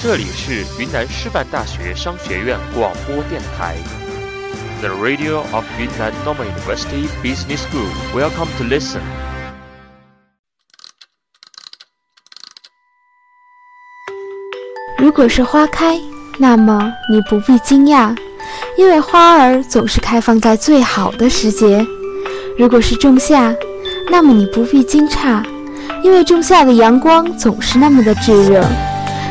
[0.00, 3.74] 这里是云南师范大学商学院广播电台
[4.80, 7.88] ，The Radio of Yunnan Normal University Business School.
[8.14, 9.00] Welcome to listen.
[14.98, 16.00] 如果是花开，
[16.38, 18.16] 那么你不必惊讶，
[18.76, 21.84] 因为花儿总是开放在最好的时节。
[22.56, 23.52] 如果是仲夏，
[24.08, 25.44] 那么你不必惊诧，
[26.04, 28.64] 因为仲夏的阳光总是那么的炙热。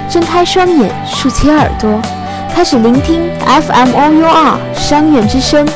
[0.10, 2.02] 睁开双眼，竖起耳朵，
[2.50, 5.68] 开始聆听 FM OUR 商院之声，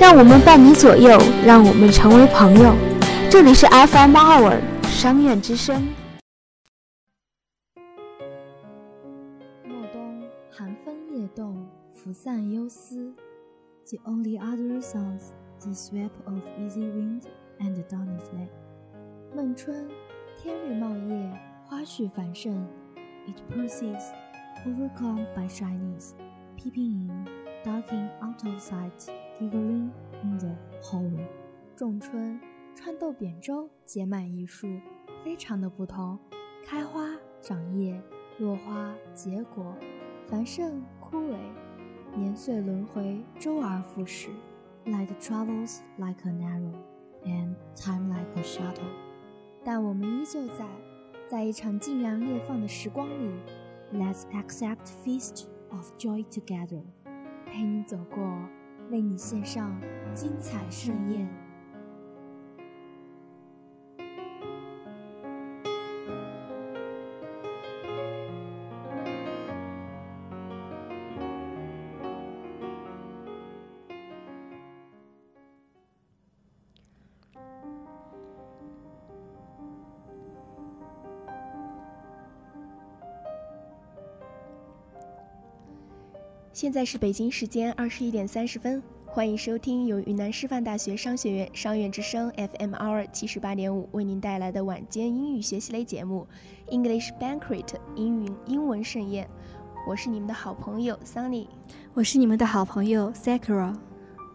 [0.00, 2.74] 让我们伴你左右，让我们成为朋友。
[3.30, 5.80] 这里是 FM OUR 商院之声。
[9.64, 13.14] 暮冬寒风夜动，拂散忧思。
[13.88, 17.22] The only other sounds the sweep of easy wind
[17.60, 18.48] and dawning flame。
[19.36, 19.88] 孟春，
[20.42, 21.30] 天绿茂叶，
[21.68, 22.66] 花絮繁盛。
[23.26, 24.12] It persists,
[24.66, 26.14] overcome by shyness,
[26.56, 27.26] peeping in,
[27.64, 29.90] ducking out of sight, giggling
[30.22, 31.26] in the hallway。
[31.76, 32.40] 仲春，
[32.74, 34.66] 穿豆扁舟，结满一树，
[35.22, 36.18] 非常的不同，
[36.64, 38.00] 开花、长叶、
[38.38, 39.74] 落花、结果，
[40.24, 41.36] 繁盛、枯萎，
[42.16, 44.30] 年岁轮回，周而复始。
[44.86, 46.72] Light travels like an arrow,
[47.24, 48.90] and time like a shuttle。
[49.62, 50.64] 但我们依旧在。
[51.28, 53.30] 在一场尽然裂放的时光里
[53.92, 56.80] ，Let's accept feast of joy together，
[57.44, 58.48] 陪你走过，
[58.90, 59.78] 为你献上
[60.14, 61.28] 精彩盛宴。
[86.58, 96.26] 现在是北京时间二十一点三十分，欢迎收听由云南师范大学商学院商院之声 FM R 七十八点五为您带来的晚间英语学习类节目
[96.68, 97.64] English Banquet
[97.94, 99.30] 英语英文盛宴。
[99.86, 101.46] 我是你们的好朋友 Sunny，
[101.94, 103.72] 我是你们的好朋友 Sakura。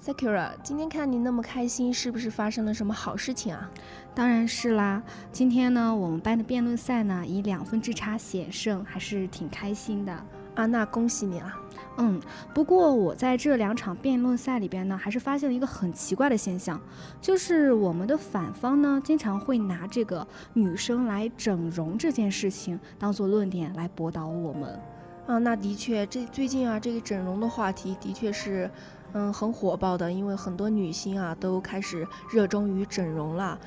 [0.02, 3.70] Sakura，今天看你那么开心，是不是发生了什么好事情啊？
[4.16, 5.04] 当然是啦，
[5.34, 10.26] 今天呢，我们班的辩论赛呢以两分之差险胜，还是挺开心的
[10.56, 10.66] 啊。
[10.66, 11.54] 那恭喜你了。
[11.98, 12.20] 嗯，
[12.56, 16.82] 不过我在这两场辩论赛里边呢，还是发现了一个很奇怪的现象，
[17.22, 24.80] 就是我们的反方呢，经常会拿这个女生来整容这件事情当做论点来驳倒我们。
[25.28, 28.68] 啊，那的确，这最近啊，这个整容的话题的确是，
[29.14, 33.60] 嗯，很火爆的，因为很多女星啊都开始热衷于整容了。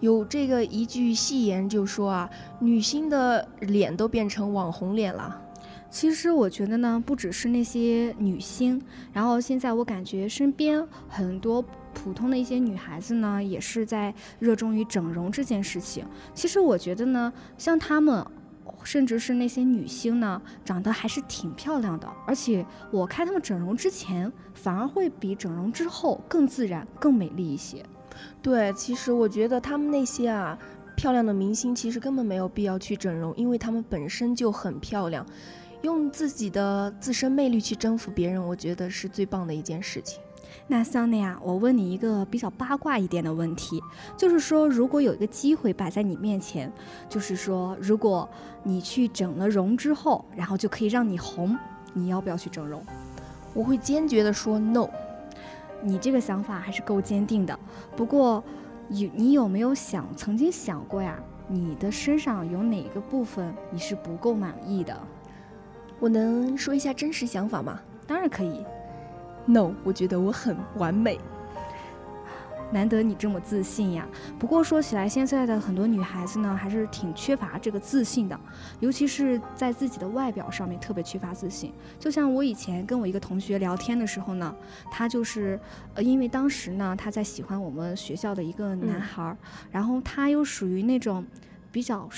[0.00, 5.42] 有这个一句戏言就说啊，女星的脸都变成网红脸了。
[5.90, 8.80] 其实我觉得呢，不只是那些女星，
[9.12, 11.64] 然后现在我感觉身边很多
[11.94, 16.04] 普通的一些女孩子呢，也是在热衷于整容这件事情。
[16.34, 18.24] 其实我觉得呢，像她们，
[18.82, 22.06] 甚至是那些女星呢，长得还是挺漂亮的。
[22.26, 27.82] 而且我看她们整容之前，反而会比整容之后更自然、更美丽一些。
[28.42, 30.58] 对，其实我觉得她们那些啊
[30.94, 35.24] 漂亮的明星，其实根本没有必要去整容，因为她们本身就很漂亮。
[35.86, 40.20] 用自己的自身魅力去征服别人，我觉得是最棒的一件事情。
[40.66, 43.80] 那桑尼啊，我问你一个比较八卦一点的问题，
[44.16, 46.70] 就是说，如果有一个机会摆在你面前，
[47.08, 48.28] 就是说，如果
[48.64, 51.56] 你去整了容之后，然后就可以让你红，
[51.94, 52.82] 你要不要去整容？
[53.54, 54.88] 我会坚决的说 no。
[55.82, 57.56] 你这个想法还是够坚定的。
[57.96, 58.42] 不过，
[58.88, 61.16] 有你有没有想曾经想过呀？
[61.48, 65.00] 你的身上有哪个部分你是不够满意的？
[65.98, 67.80] 我能说一下真实想法吗？
[68.06, 68.64] 当然可以。
[69.46, 71.18] No，我觉得我很完美。
[72.72, 74.04] 难得你这么自信呀。
[74.40, 78.38] 不过说起来，现在的很多女孩子呢，还是挺缺乏这个自信的，
[78.80, 81.72] 尤其是在自己的外表上面特别缺乏自信。
[81.98, 84.52] 就像我以前跟我一个同学聊天的时候呢，
[84.90, 85.58] 他就是，
[85.94, 89.36] 呃，因为当时呢他在喜欢我们学校的一个男孩，
[89.70, 91.24] 然后他又属于那种
[91.70, 92.08] 比较。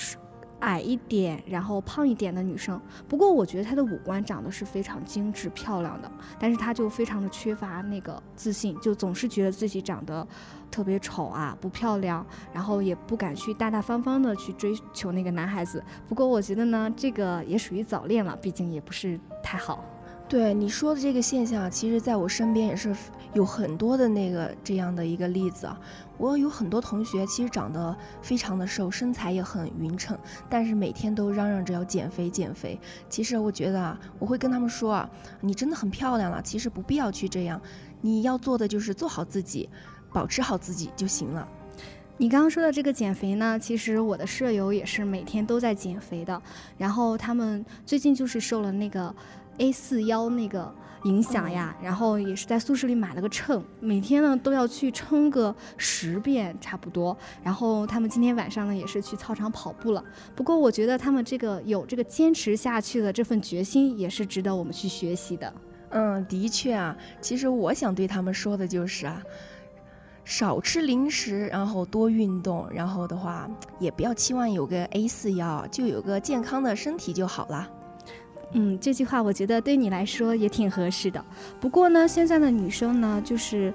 [0.59, 2.79] 矮一点，然后胖一点的女生。
[3.07, 10.27] 不过我觉得她的五官长得是非常精致漂亮的，但是她就非常的缺乏那个自信，就总是觉得自己长得
[10.69, 15.83] 特别丑啊，不漂亮，然后也不敢去大大方方的去追求那个男孩子。
[16.07, 19.83] 不过我觉得呢，这个也属于早恋了，毕竟也不是太好。
[20.29, 22.95] 对你说的这个现象，其实在我身边也是
[23.33, 25.75] 有很多的那个这样的一个例子啊。
[26.19, 30.15] 我有很多同学，其实长得非常的瘦，身材也很匀称，
[30.47, 32.79] 但是每天都嚷嚷着要减肥减肥。
[33.09, 35.09] 其实我觉得啊，我会跟他们说啊，
[35.41, 37.59] 你真的很漂亮了，其实不必要去这样，
[37.99, 39.67] 你要做的就是做好自己，
[40.13, 41.47] 保持好自己就行了。
[42.21, 46.41] 你刚刚说的这个减肥呢，其实我的舍友也是每天都在减肥的，
[46.77, 49.15] 然后他们最近就是瘦了那个
[49.59, 50.73] A 四腰那个
[51.03, 57.15] 影响呀，然后也是在宿舍里买了个秤，每天呢都要去称个十遍差不多。
[57.43, 60.03] 然后他们今天晚上呢也是去操场跑步了。
[60.35, 65.53] 不过我觉得他们这个有这个坚持下去的这份决心，也是值得我们去学习的。
[65.91, 69.21] 嗯，的确啊，其实我想对他们说的就是啊。
[70.25, 77.67] 少吃零食，然后多运动，然后的话也不要期望有个 A 四腰，就有个健康的身体就好了。
[78.53, 81.23] 嗯，这句话我觉得对你来说也挺合适的。
[81.59, 83.73] 不过呢，现在的女生呢，就是，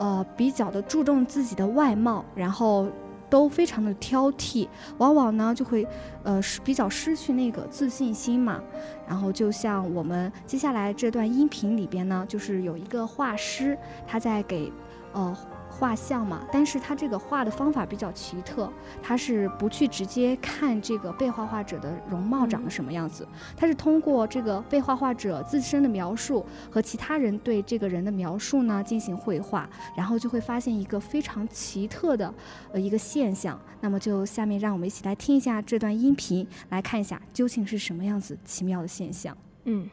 [0.00, 2.88] 呃，比较的注重自己的外貌，然后
[3.28, 4.66] 都非常的挑剔，
[4.96, 5.86] 往往呢就会，
[6.22, 8.60] 呃，比较失去那个自信心嘛。
[9.06, 13.76] 然后就像我们接下来这段音频里边呢，就是有一个画师，
[14.06, 14.72] 他在给，
[15.12, 15.36] 呃。
[15.74, 18.72] 画像嘛，但是他这个画的方法比较奇特，
[19.02, 23.26] 他是不去直接看这个被画画者的容貌长得什么样子，
[23.56, 32.32] 他是通过这个被画画者自身的描述和其他人对这个人的描述呢进行绘画，然后就会发现一个非常奇特的
[32.72, 33.60] 呃一个现象。
[33.80, 39.36] 那么就下面让我们一起来听一下这段音频，来看一下究竟是什么样子奇妙的现象。
[39.64, 39.90] 嗯。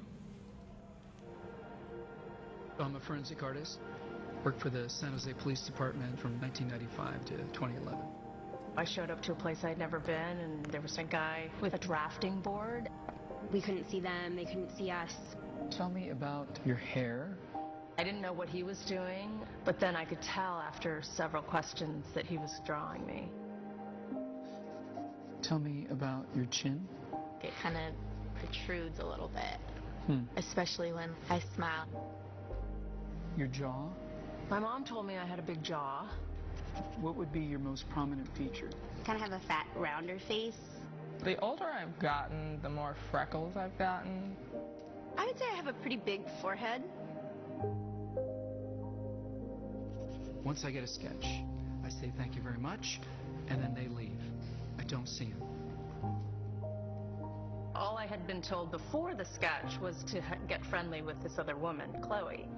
[4.44, 8.00] Worked for the San Jose Police Department from 1995 to 2011.
[8.76, 11.74] I showed up to a place I'd never been, and there was a guy with
[11.74, 12.90] a drafting board.
[13.52, 15.12] We couldn't see them, they couldn't see us.
[15.70, 17.38] Tell me about your hair.
[17.98, 22.06] I didn't know what he was doing, but then I could tell after several questions
[22.16, 23.30] that he was drawing me.
[25.44, 26.88] Tell me about your chin.
[27.44, 27.94] It kind of
[28.40, 29.60] protrudes a little bit,
[30.08, 30.22] hmm.
[30.38, 31.88] especially when I smile.
[33.38, 33.90] Your jaw?
[34.52, 36.06] My mom told me I had a big jaw.
[37.00, 38.70] What would be your most prominent feature?
[39.06, 40.60] Kind of have a fat, rounder face.
[41.24, 44.36] The older I've gotten, the more freckles I've gotten.
[45.18, 46.84] I would say I have a pretty big forehead.
[50.44, 51.26] Once I get a sketch,
[51.86, 53.00] I say thank you very much,
[53.48, 54.20] and then they leave.
[54.78, 55.48] I don't see them.
[57.74, 61.56] All I had been told before the sketch was to get friendly with this other
[61.56, 62.50] woman, Chloe.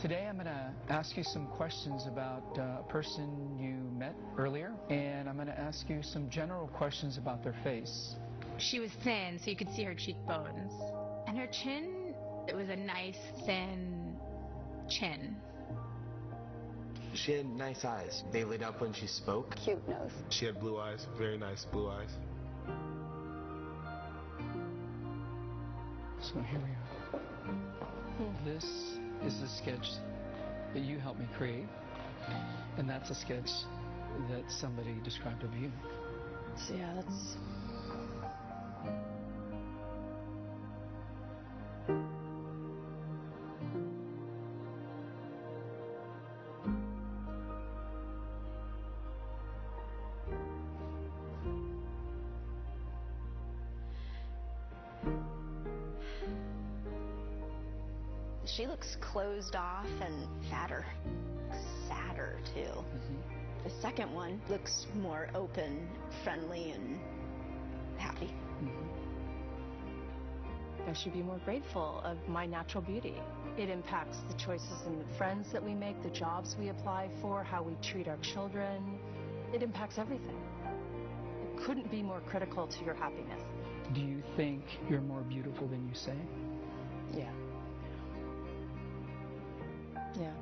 [0.00, 4.72] Today I'm going to ask you some questions about uh, a person you met earlier,
[4.88, 8.14] and I'm going to ask you some general questions about their face.
[8.56, 10.72] She was thin, so you could see her cheekbones.
[11.26, 12.14] And her chin,
[12.48, 14.16] it was a nice, thin
[14.88, 15.36] chin.
[17.12, 18.22] She had nice eyes.
[18.32, 19.54] They lit up when she spoke.
[19.62, 20.12] Cute nose.
[20.30, 22.10] She had blue eyes, very nice blue eyes.
[26.22, 27.20] So here we are.
[28.16, 28.44] Hmm.
[28.46, 29.88] This is the sketch
[30.74, 31.68] that you helped me create,
[32.78, 33.50] and that's a sketch
[34.30, 35.70] that somebody described of you.
[36.56, 37.36] So yeah, that's
[64.50, 65.88] looks more open,
[66.24, 66.98] friendly, and
[67.96, 68.34] happy.
[68.62, 68.90] Mm-hmm.
[70.88, 73.14] I should be more grateful of my natural beauty.
[73.56, 77.44] It impacts the choices and the friends that we make, the jobs we apply for,
[77.44, 78.98] how we treat our children.
[79.54, 80.36] It impacts everything.
[81.44, 83.40] It couldn't be more critical to your happiness.
[83.94, 86.16] Do you think you're more beautiful than you say?
[87.14, 87.30] Yeah.
[90.18, 90.32] Yeah.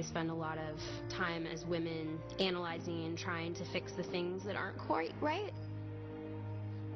[0.00, 0.80] We spend a lot of
[1.10, 5.52] time as women analyzing and trying to fix the things that aren't quite right.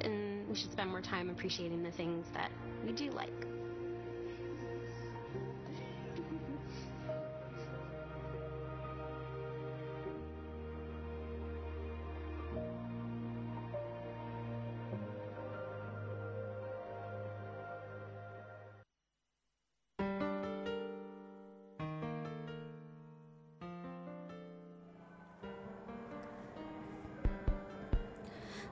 [0.01, 2.51] And we should spend more time appreciating the things that
[2.83, 3.54] we do like.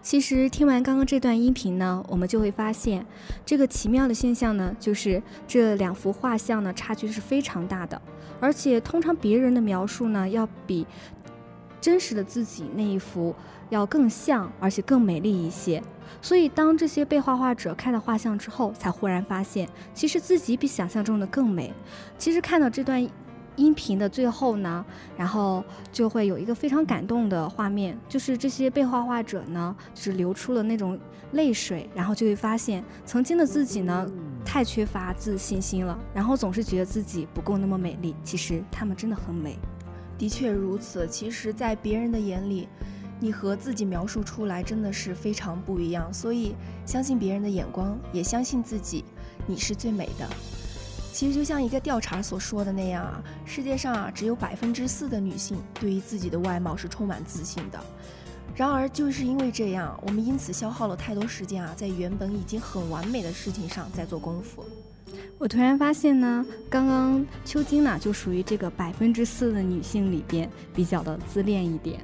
[0.03, 3.07] 其实听完刚刚这段音频呢，我们就会发现，
[3.47, 8.03] 这个奇妙的现象呢，就是这两幅画像呢差距是非常大的，
[8.41, 10.85] 而且通常别人的描述呢，要比
[11.81, 13.35] 真实的自己那一幅
[13.71, 15.81] 要更像，而且更美丽一些。
[16.21, 21.73] 所以当这些被画画者看到画像之后，才忽然发现，其实自己比想象中的更美。
[22.19, 23.09] 其实看到这段。
[23.57, 24.85] 音频的最后呢，
[25.17, 30.99] 然后就会有一个非常感动的画面，就是这些被画画者呢，就是流出了那种
[31.33, 34.11] 泪水，然后就会发现曾经的自己呢，
[34.45, 38.15] 太缺乏自信心了，然后总是觉得自己不够那么美丽。
[38.25, 39.59] 其实他们真的很美，
[40.17, 41.07] 的确如此。
[41.07, 42.69] 其实，在别人的眼里，
[43.21, 46.13] 你和自己描述出来真的是非常不一样。
[46.13, 46.55] 所以，
[46.87, 49.05] 相信别人的眼光，也相信自己，
[49.47, 50.29] 你是最美的。
[51.13, 57.79] 其实就像一个调查所说的那样啊，世界上啊只有百分之四的女性对于自己的外貌是充满自信的。
[58.57, 64.65] 然而就是因为这样，我们因此消耗了太多时间啊，在原本已经很完美的事情上在做功夫。
[65.39, 72.01] 我突然发现呢，刚刚秋金呢就属于这个百分之四的女性里边比较的自恋一点。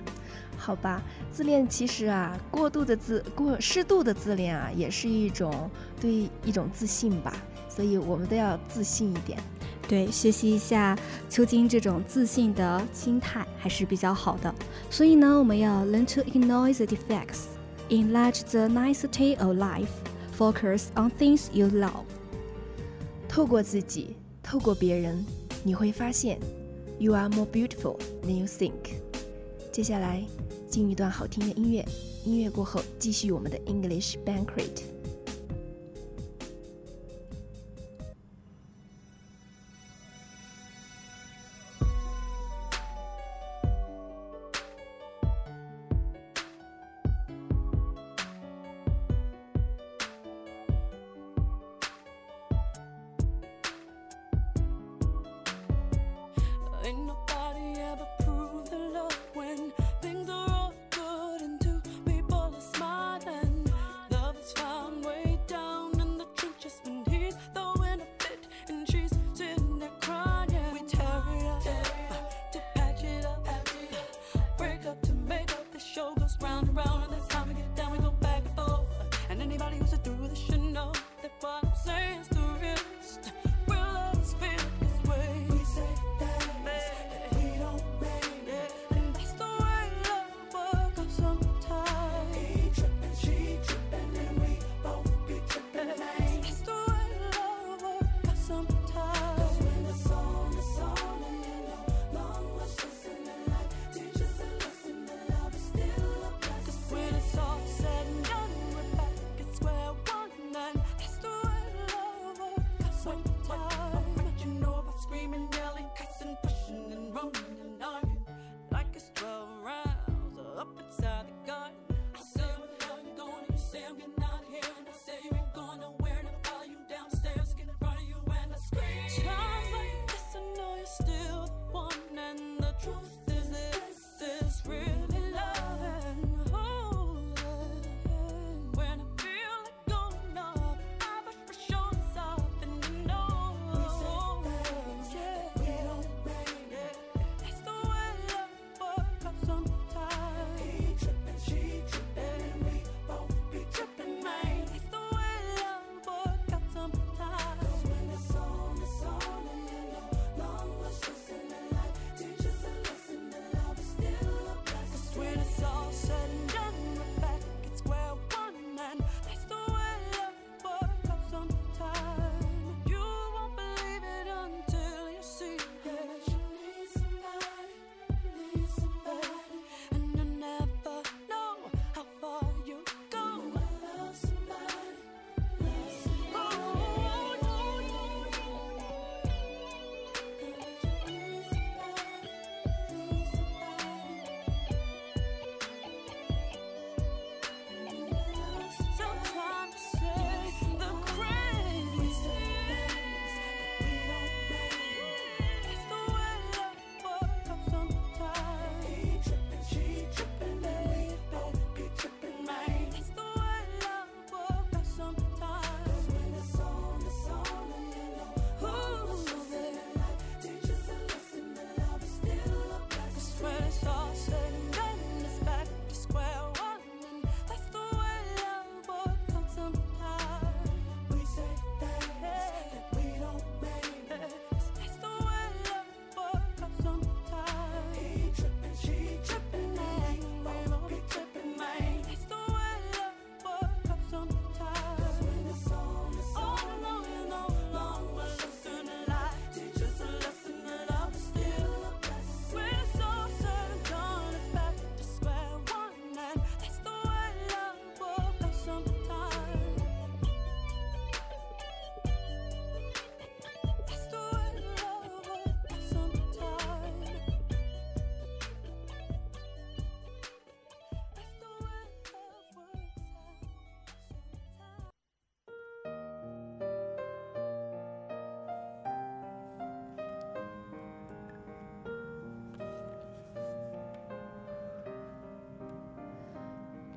[0.56, 7.34] 好吧，自恋其实啊，过度的自过适度的自恋啊，也是一种对一种自信吧。
[7.78, 9.38] 所以我们都要自信一点，
[9.86, 10.98] 对，学习一下
[11.30, 14.52] 秋金这种自信的心态还是比较好的。
[14.90, 17.42] 所以呢，我们要 learn to ignore the defects,
[17.88, 19.92] enlarge the nicety of life,
[20.36, 22.02] focus on things you love。
[23.28, 25.24] 透过自己，透过别人，
[25.62, 26.40] 你会发现
[26.98, 28.72] ，you are more beautiful than you think。
[29.70, 30.24] 接下来
[30.68, 31.86] 进一段好听的音乐，
[32.24, 34.97] 音乐过后继续我们的 English Banquet。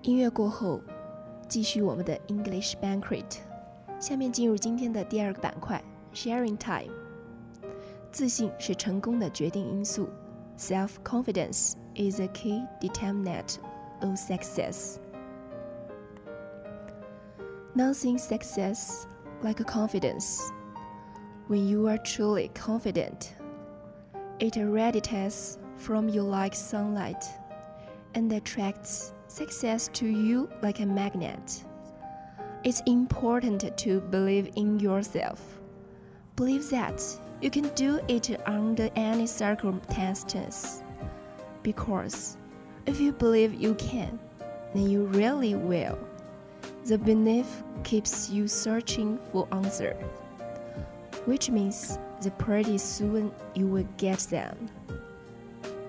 [0.03, 0.81] 音乐过后，
[1.49, 3.39] 继续我们的 English Banquet。
[3.99, 5.83] 下面进入今天的第二个板块
[6.15, 6.93] Sharing Time。
[8.13, 10.09] 自信是成功的决定因素，
[10.59, 13.57] Self-confidence is a key determinant
[14.01, 14.97] of success.
[17.75, 19.05] Nothing success
[19.43, 20.51] like confidence.
[21.49, 23.33] When you are truly confident,
[24.39, 27.23] it radiates from you like sunlight
[28.15, 31.64] and attracts success to you like a magnet.
[32.64, 35.60] It's important to believe in yourself.
[36.36, 37.02] Believe that
[37.42, 40.84] you can do it under any circumstances.
[41.64, 42.38] Because
[42.86, 44.20] if you believe you can,
[44.74, 45.98] then you really will.
[46.86, 49.94] The belief keeps you searching for answer,
[51.26, 54.70] which means that pretty soon you will get them.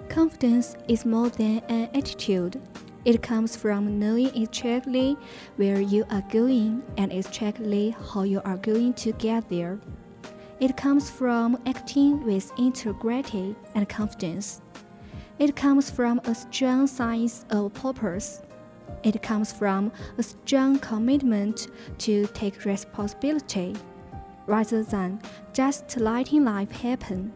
[0.09, 2.61] Confidence is more than an attitude.
[3.05, 5.17] It comes from knowing exactly
[5.57, 9.81] where you are going and exactly how you are going to get there.
[10.61, 14.61] It comes from acting with integrity and confidence.
[15.41, 18.43] It comes from a strong sense of purpose.
[19.03, 21.67] It comes from a strong commitment
[21.99, 23.75] to take responsibility
[24.47, 25.21] rather than
[25.53, 27.33] just letting life happen.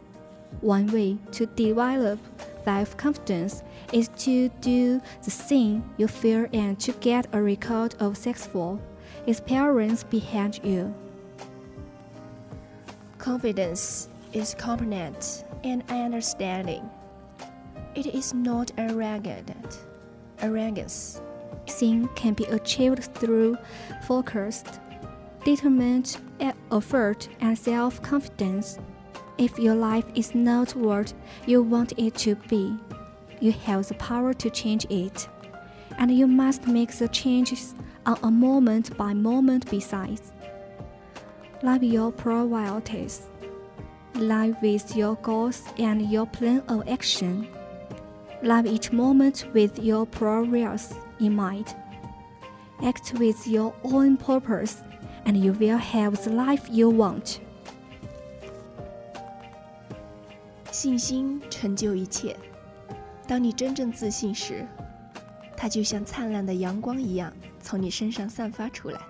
[0.61, 2.20] One way to develop
[2.64, 8.16] self confidence is to do the thing you fear and to get a record of
[8.16, 8.81] successful
[9.27, 10.94] experience behind you.
[13.18, 16.88] Confidence is confident and understanding.
[17.94, 19.87] It is not arrogant.
[20.40, 21.20] Arrogance.
[21.66, 23.57] Thing can be achieved through
[24.07, 24.81] focused,
[25.44, 26.16] determined
[26.70, 28.79] effort and self-confidence.
[29.38, 31.12] If your life is not what
[31.46, 32.77] you want it to be,
[33.39, 35.28] you have the power to change it,
[35.97, 40.32] and you must make the changes on a moment by moment basis.
[41.63, 43.30] Live your priorities.
[44.15, 47.47] Live with your goals and your plan of action.
[48.43, 51.76] Live each moment with your progress in mind.
[52.84, 54.82] Act with your own purpose,
[55.26, 57.39] and you will have the life you want.
[60.71, 62.36] 信心成就一切。
[63.27, 64.65] 当你真正自信时，
[65.57, 69.01] 它就像灿烂的阳光一样从你身上散发出来，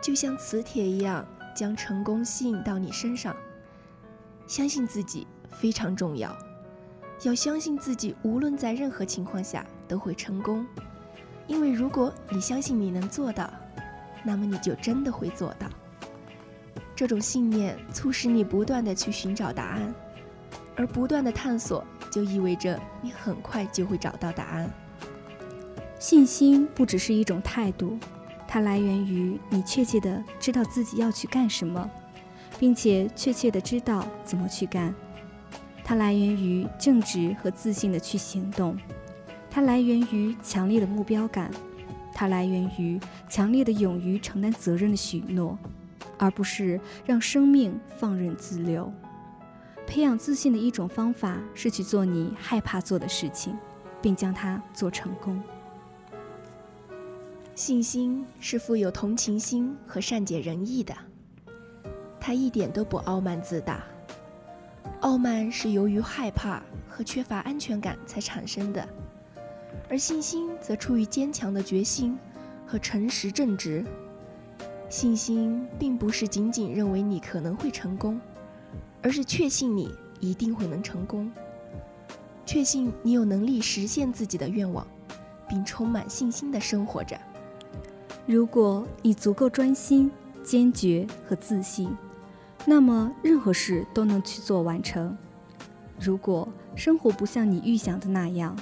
[0.00, 3.36] 就像磁铁一样将成功吸引到你身上。
[4.46, 6.34] 相信自己非常重要，
[7.22, 10.66] 要相信自己，无论在任何情况下都会成功。
[11.46, 13.52] 因为如果你相信你能做到，
[14.24, 15.66] 那么你就真的会做到。
[16.96, 19.94] 这种信念促使你不断的去寻找答案。
[20.74, 24.70] 而不断的探索，就意味着你很快就会找到答案。
[25.98, 27.98] 信心不只是一种态度，
[28.46, 31.90] 它来源于你确切的知道自己要去干什么，
[32.58, 34.94] 并且确切的知道怎么去干。
[35.82, 38.76] 它来源于正直和自信的去行动，
[39.50, 41.50] 它来源于强烈的目标感，
[42.12, 45.58] 它来源于强烈的勇于承担责任的许诺，
[46.18, 48.92] 而不是让生命放任自流。
[49.92, 53.54] 培养自信的一种方法是去做你害怕做的事情，
[54.00, 55.38] 并将它做成功。
[57.54, 60.96] 信心是富有同情心和善解人意的，
[62.18, 63.84] 它一点都不傲慢自大。
[65.02, 68.88] 傲慢是由于害怕和缺乏安全感才产生的，
[69.90, 72.18] 而信心则出于坚强的决心
[72.66, 73.84] 和诚实正直。
[74.88, 78.18] 信心并不是仅仅认为你可能会成功。
[79.02, 81.30] 而是确信你一定会能成功，
[82.46, 84.86] 确信你有能力实现自己的愿望，
[85.48, 87.18] 并充满信心的生活着。
[88.26, 90.10] 如果你足够专心、
[90.44, 91.88] 坚决和自信，
[92.64, 95.16] 那么任何事都能去做完成。
[95.98, 98.56] 如果生活不像你预想的那样，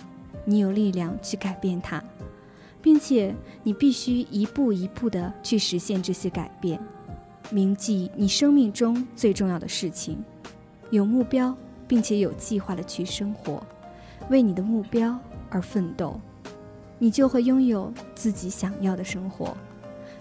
[0.45, 2.03] 你有力量去改变它，
[2.81, 6.81] 并且你必须一步一步地去实现这些改变。
[7.51, 10.23] 铭记你生命中最重要的事情，
[10.91, 11.55] 有目标
[11.89, 13.61] 并且有计划的去生活，
[14.29, 15.19] 为你的目标
[15.51, 16.21] 而奋斗，
[16.99, 19.57] 你就会拥有自己想要的生活。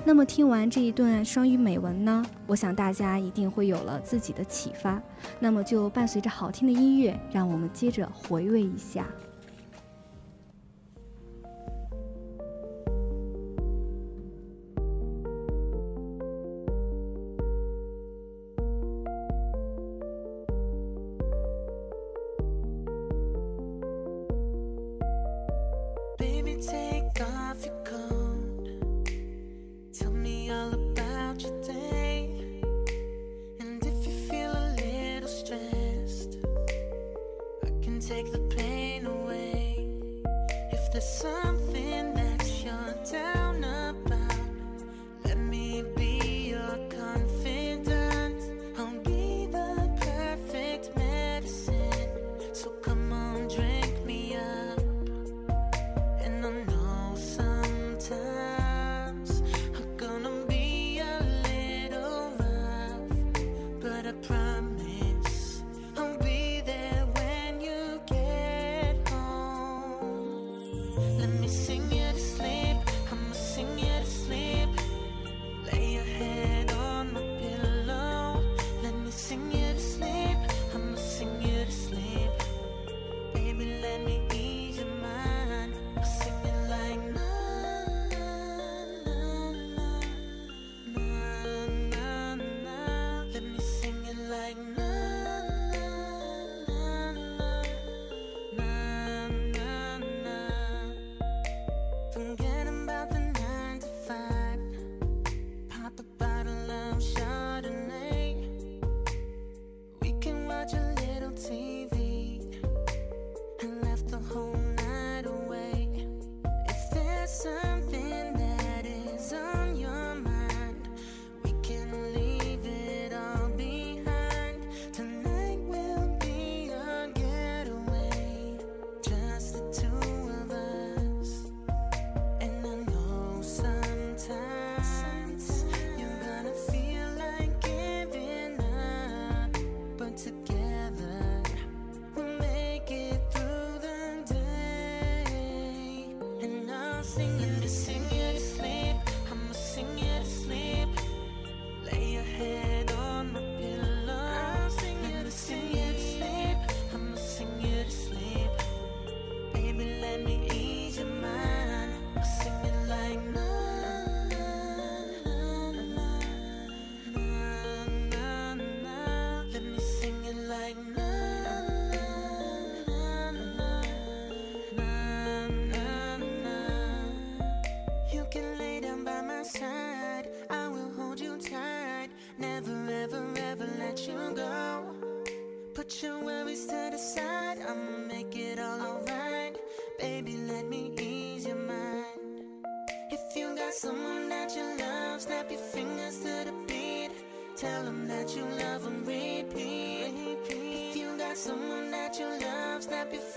[0.06, 5.00] 那么听完这一段双语美文呢，我想大家一定会有了自己的启发。
[5.40, 9.06] 那么就伴随着好听的音乐，让我们接着回味一下。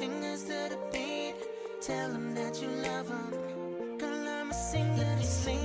[0.03, 1.37] Fingers to the beat.
[1.81, 3.99] Tell them that you love them.
[3.99, 5.65] Girl, I'ma sing it, sing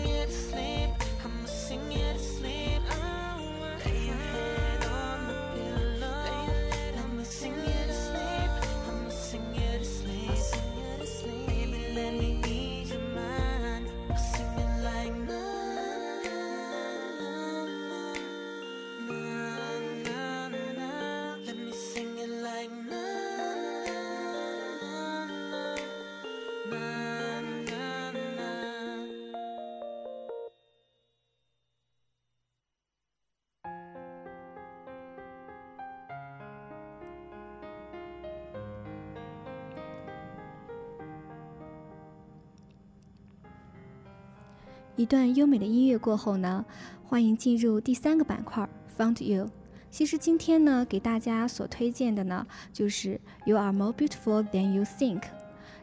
[44.97, 46.65] 一段优美的音乐过后呢，
[47.05, 49.47] 欢迎进入第三个板块 Found You。
[49.91, 55.21] 其实今天呢，给大家所推荐的呢，就是 You are more beautiful than you think，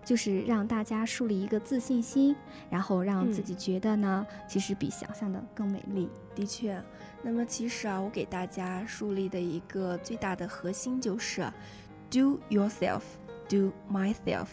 [0.05, 2.35] 就是让大家树立一个自信心，
[2.69, 6.09] 然后让自己觉得呢，其实比想象的更美丽。
[6.35, 6.83] 的确，
[7.23, 11.55] 那么其实啊，我给大家树立的一个最大的核心就是啊
[12.11, 13.03] Do yourself,
[13.49, 14.49] do myself。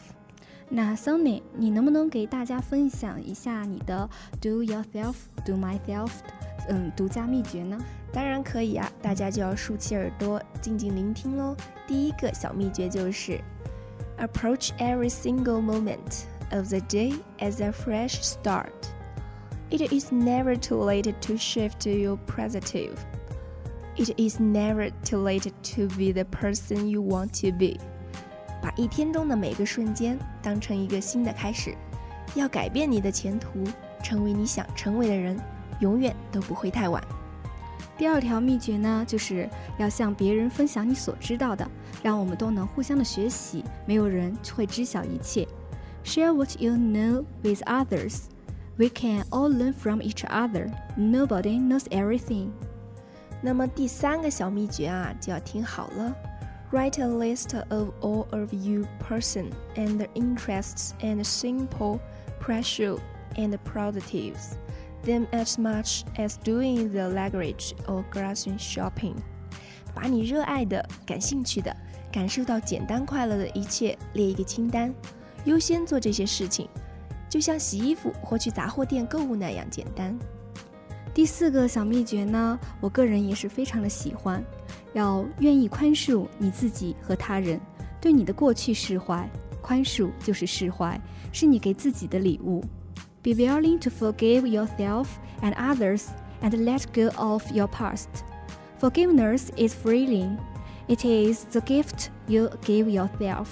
[0.71, 4.09] 那 Sony，你能不能给大家分享一下你的
[4.41, 6.11] Do yourself, do myself，
[6.69, 7.79] 嗯，独家秘诀呢？
[8.12, 11.55] 当然可以啊，大家就要竖起耳朵，静静聆听喽。
[11.87, 13.41] 第一个小秘诀就是，
[14.19, 18.73] approach every single moment of the day as a fresh start.
[19.71, 22.95] It is never too late to shift to your positive.
[23.97, 27.79] It is never too late to be the person you want to be.
[28.62, 31.76] 把一天中的每个瞬间当成一个新的开始，
[32.36, 33.63] 要改变你的前途，
[34.04, 35.39] 成为你想成为的人，
[35.80, 37.04] 永远都不会太晚。
[37.97, 41.67] 第二条秘诀呢，就是要向别人分享你所知道的，
[42.02, 43.63] 让我们都能互相的学习。
[43.86, 45.47] 没有人会知晓一切。
[46.04, 48.24] Share what you know with others.
[48.78, 50.71] We can all learn from each other.
[50.97, 52.50] Nobody knows everything.
[53.39, 56.15] 那么第三个小秘诀啊，就要听好了。
[56.73, 62.01] Write a list of all of you person and interests and simple,
[62.41, 62.99] pressure
[63.37, 64.57] and productives.
[65.05, 69.15] Them as much as doing the language or grocery shopping.
[69.95, 71.75] 把你热爱的、感兴趣的、
[72.12, 74.93] 感受到简单快乐的一切列一个清单，
[75.45, 76.69] 优先做这些事情，
[77.31, 80.19] 就像洗衣服或去杂货店购物那样简单。
[81.13, 84.41] 第四个小秘诀呢，我个人也是非常的喜欢，
[84.93, 87.60] 要愿意宽恕你自己和他人，
[88.00, 89.30] 对你的过去释怀，
[89.62, 91.00] 宽恕就是释怀，
[91.34, 92.63] 是你给自己的礼物。
[93.21, 95.08] Be willing to forgive yourself
[95.41, 96.06] and others
[96.41, 98.08] and let go of your past.
[98.80, 100.38] Forgiveness is freeing.
[100.88, 103.47] It is the gift you give yourself.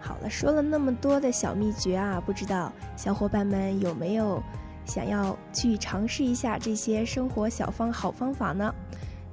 [0.00, 4.42] 好了，说了那么多的小秘诀啊，不知道小伙伴们有没有
[4.84, 8.74] 想要去尝试一下这些生活小方好方法呢？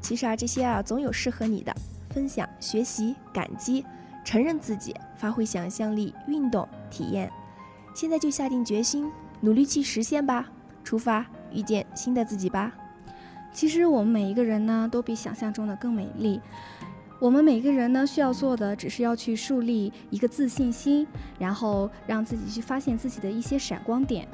[0.02, 1.76] 其实啊，这些啊总有适合你的。
[2.12, 3.86] 分享、学习、感激、
[4.26, 7.32] 承认自己、发挥想象力、运动、体验。
[7.94, 10.50] 现在就下定决心，努力去实现吧，
[10.84, 12.74] 出发，遇见新的自己吧。
[13.54, 16.42] 其实我们每一个人呢，都比想象中的更美丽。
[17.20, 21.06] 我们每个人呢，需要做的只是要去树立一个自信心，
[21.38, 24.28] 然后让自己去发现自己的一些闪光点。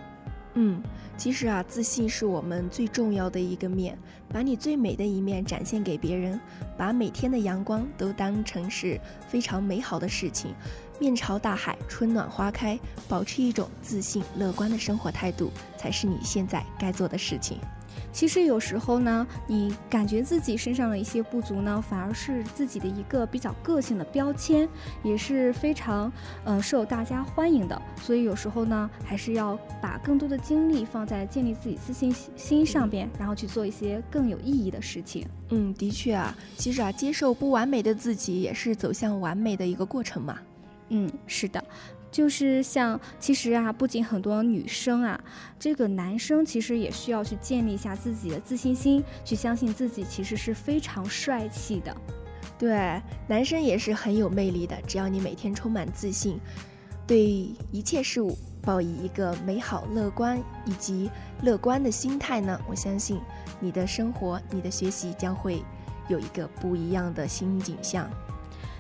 [0.56, 0.82] 嗯，
[1.18, 3.98] 其实啊，自信是我们最重要的一个面，
[4.30, 6.40] 把你最美的一面展现给别人，
[6.78, 10.54] 把每天的阳光都当成是非常美好的事情，
[10.98, 17.58] 面朝大海，春暖花开，保持一种自信乐观的生活态度，才是你现在该做的事情。
[18.12, 24.68] 其实有时候呢，你感觉自己身上的一些不足呢，反而是自己的一个比较个性的标签，
[25.04, 26.12] 也是非常
[26.44, 27.82] 呃受大家欢迎的。
[28.02, 35.28] 所以有时候呢，还是要把更多的精力放在建立自己自信心上边，然后去做一些更有意义的事情。
[35.50, 40.40] 嗯，的确啊，其实啊，接受不完美的自己，也是走向完美的一个过程嘛。
[40.90, 41.64] 嗯，是的。
[42.16, 45.22] 就是像，其实啊，不仅很多女生啊，
[45.60, 51.94] 这个男生其实也需要去建立一下自己的自信心，去相信自己其实是非常帅气的。
[52.58, 54.82] 对，男生也是很有魅力的。
[54.88, 56.40] 只要你每天充满自信，
[57.06, 57.20] 对
[57.70, 63.20] 一切事物抱以一个美好、乐观以及乐观的心态呢，我相信
[63.60, 65.62] 你的生活、你的学习将会
[66.08, 68.10] 有一个不一样的新景象。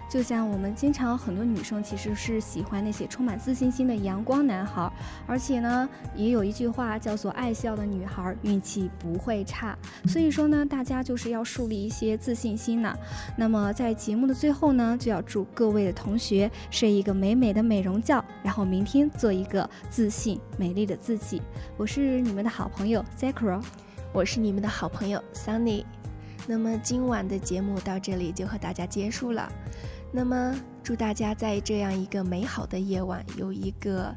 [0.09, 4.91] 就像我们经常很多女生其实是喜欢那些充满自信心的阳光男孩，
[5.27, 9.77] 而且呢，也有一句话叫做“爱笑的女孩运气不会差”。
[10.07, 12.95] 所以说呢，大家就是要树立一些自信心呢。
[13.35, 21.41] 那么在节目的最后呢，就要祝各位的同学睡一个美美的美容觉，然后明天做一个自信美丽的自己。
[21.77, 23.61] 我是你们的好朋友 Zakro，
[24.13, 25.83] 我是你们的好朋友 Sunny。
[26.47, 29.51] 那么今晚的节目到这里就和大家结束了。
[30.11, 34.15] 那么，祝大家在这样一个美好的夜晚有一个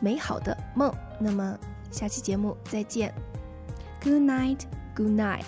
[0.00, 0.92] 美好的梦。
[1.20, 1.58] 那么，
[1.90, 3.14] 下期节目再见。
[4.02, 4.60] Good night.
[4.94, 5.44] Good night.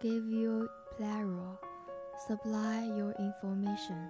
[0.00, 1.57] Give your pleasure,
[2.27, 4.09] supply your information,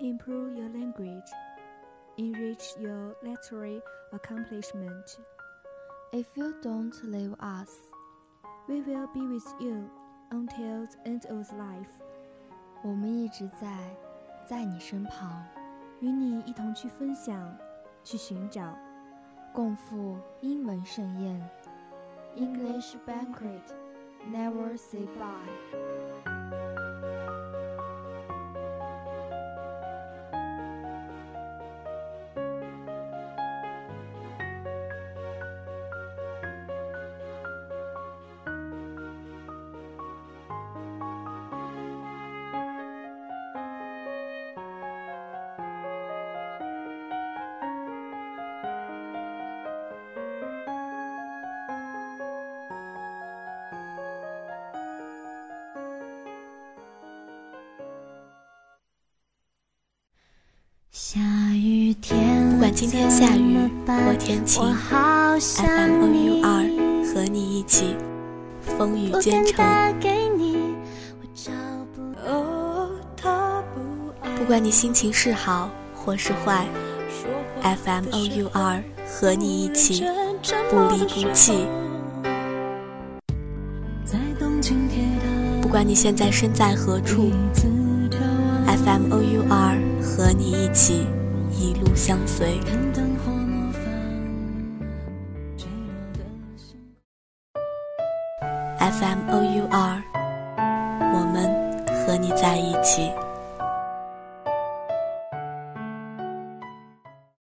[0.00, 1.30] improve your language,
[2.16, 3.80] enrich your literary
[4.12, 5.18] accomplishment.
[6.12, 7.70] If you don't leave us,
[8.68, 9.90] we will be with you
[10.30, 11.90] until the end of life.
[12.82, 13.66] 我们一直在，
[14.46, 15.44] 在你身旁，
[16.00, 17.56] 与你一同去分享，
[18.04, 18.74] 去寻找，
[19.52, 21.50] 共赴英文盛宴，
[22.36, 23.62] English banquet。
[24.31, 26.32] Never say bye.
[61.11, 66.63] 不管今天下雨或天晴，FM O U 二
[67.05, 67.93] 和你一起
[68.61, 69.57] 风雨兼程。
[74.37, 76.65] 不管你心情是好或是坏
[77.61, 80.05] ，FM O U R 和你一起
[80.69, 81.67] 不离不弃。
[85.61, 87.29] 不管你现在身在何处
[88.93, 91.07] M O U R 和你一起。
[91.57, 92.59] 一路相随